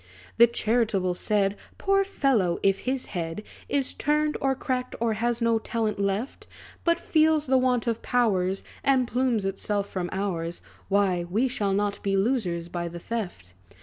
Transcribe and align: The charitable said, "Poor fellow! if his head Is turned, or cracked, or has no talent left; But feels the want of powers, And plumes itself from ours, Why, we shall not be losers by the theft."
The 0.37 0.47
charitable 0.47 1.13
said, 1.13 1.55
"Poor 1.77 2.03
fellow! 2.03 2.57
if 2.63 2.79
his 2.89 3.05
head 3.13 3.43
Is 3.69 3.93
turned, 3.93 4.35
or 4.41 4.55
cracked, 4.55 4.95
or 4.99 5.13
has 5.13 5.43
no 5.43 5.59
talent 5.59 5.99
left; 5.99 6.47
But 6.83 6.99
feels 6.99 7.45
the 7.45 7.59
want 7.59 7.85
of 7.85 8.01
powers, 8.01 8.63
And 8.83 9.07
plumes 9.07 9.45
itself 9.45 9.87
from 9.87 10.09
ours, 10.11 10.63
Why, 10.89 11.25
we 11.29 11.47
shall 11.47 11.73
not 11.73 12.01
be 12.01 12.17
losers 12.17 12.67
by 12.67 12.87
the 12.87 12.97
theft." 12.99 13.53